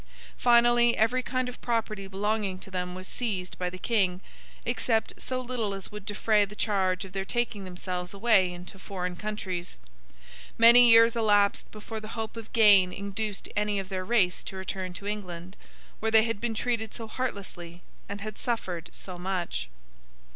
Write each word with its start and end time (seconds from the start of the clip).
Finally, 0.39 0.97
every 0.97 1.21
kind 1.21 1.47
of 1.47 1.61
property 1.61 2.07
belonging 2.07 2.57
to 2.57 2.71
them 2.71 2.95
was 2.95 3.07
seized 3.07 3.59
by 3.59 3.69
the 3.69 3.77
King, 3.77 4.19
except 4.65 5.13
so 5.21 5.39
little 5.39 5.75
as 5.75 5.91
would 5.91 6.07
defray 6.07 6.43
the 6.43 6.55
charge 6.55 7.05
of 7.05 7.13
their 7.13 7.23
taking 7.23 7.65
themselves 7.65 8.11
away 8.11 8.51
into 8.51 8.79
foreign 8.79 9.15
countries. 9.15 9.77
Many 10.57 10.89
years 10.89 11.15
elapsed 11.15 11.69
before 11.69 11.99
the 11.99 12.07
hope 12.17 12.35
of 12.35 12.51
gain 12.51 12.91
induced 12.91 13.47
any 13.55 13.77
of 13.77 13.89
their 13.89 14.03
race 14.03 14.43
to 14.45 14.55
return 14.55 14.91
to 14.93 15.05
England, 15.05 15.55
where 15.99 16.09
they 16.09 16.23
had 16.23 16.41
been 16.41 16.55
treated 16.55 16.95
so 16.95 17.07
heartlessly 17.07 17.83
and 18.09 18.21
had 18.21 18.39
suffered 18.39 18.89
so 18.91 19.19
much. 19.19 19.69